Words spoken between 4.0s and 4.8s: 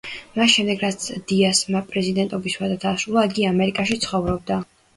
ცხოვრობდა.